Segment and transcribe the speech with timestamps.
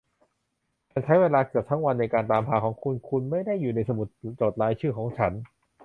[0.91, 4.07] ฉันใช้เวลาเกือบทั้งวันในการตามหาคุณ คุณไม่ได้อยู่ในสมุด
[4.39, 5.33] จดรายชื่อของฉัน